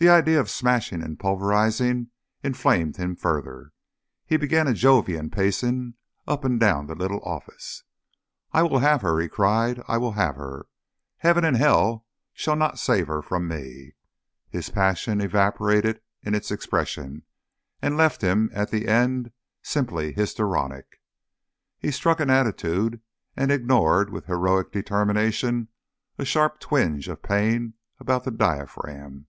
The 0.00 0.08
idea 0.08 0.38
of 0.38 0.48
smashing 0.48 1.02
and 1.02 1.18
pulverising 1.18 2.10
inflamed 2.44 2.98
him 2.98 3.16
further. 3.16 3.72
He 4.26 4.36
began 4.36 4.68
a 4.68 4.72
Jovian 4.72 5.28
pacing 5.28 5.94
up 6.24 6.44
and 6.44 6.60
down 6.60 6.86
the 6.86 6.94
little 6.94 7.18
office. 7.24 7.82
"I 8.52 8.62
will 8.62 8.78
have 8.78 9.02
her," 9.02 9.18
he 9.18 9.26
cried. 9.28 9.82
"I 9.88 9.98
will 9.98 10.12
have 10.12 10.36
her! 10.36 10.68
Heaven 11.16 11.44
and 11.44 11.56
Hell 11.56 12.06
shall 12.32 12.54
not 12.54 12.78
save 12.78 13.08
her 13.08 13.22
from 13.22 13.48
me!" 13.48 13.96
His 14.48 14.70
passion 14.70 15.20
evaporated 15.20 16.00
in 16.22 16.32
its 16.32 16.52
expression, 16.52 17.24
and 17.82 17.96
left 17.96 18.20
him 18.22 18.50
at 18.54 18.70
the 18.70 18.86
end 18.86 19.32
simply 19.64 20.12
histrionic. 20.12 21.02
He 21.76 21.90
struck 21.90 22.20
an 22.20 22.30
attitude 22.30 23.00
and 23.36 23.50
ignored 23.50 24.10
with 24.10 24.26
heroic 24.26 24.70
determination 24.70 25.66
a 26.16 26.24
sharp 26.24 26.60
twinge 26.60 27.08
of 27.08 27.20
pain 27.20 27.74
about 27.98 28.22
the 28.22 28.30
diaphragm. 28.30 29.24